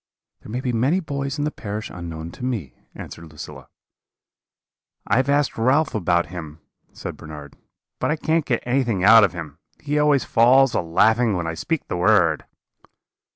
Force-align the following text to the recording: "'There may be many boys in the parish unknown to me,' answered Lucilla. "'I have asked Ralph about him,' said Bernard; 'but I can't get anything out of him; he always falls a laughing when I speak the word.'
"'There 0.41 0.51
may 0.51 0.61
be 0.61 0.73
many 0.73 0.99
boys 0.99 1.37
in 1.37 1.43
the 1.45 1.51
parish 1.51 1.91
unknown 1.91 2.31
to 2.31 2.43
me,' 2.43 2.73
answered 2.95 3.31
Lucilla. 3.31 3.67
"'I 5.05 5.17
have 5.17 5.29
asked 5.29 5.59
Ralph 5.59 5.93
about 5.93 6.25
him,' 6.33 6.59
said 6.91 7.15
Bernard; 7.15 7.55
'but 7.99 8.09
I 8.09 8.15
can't 8.15 8.43
get 8.45 8.63
anything 8.65 9.03
out 9.03 9.23
of 9.23 9.33
him; 9.33 9.59
he 9.79 9.99
always 9.99 10.23
falls 10.23 10.73
a 10.73 10.81
laughing 10.81 11.35
when 11.37 11.45
I 11.45 11.53
speak 11.53 11.87
the 11.87 11.97
word.' 11.97 12.45